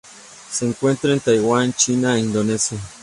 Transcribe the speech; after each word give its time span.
Se 0.49 0.65
encuentra 0.67 1.13
en 1.13 1.19
Taiwán, 1.19 1.73
China 1.75 2.15
e 2.17 2.21
Indonesia. 2.21 2.79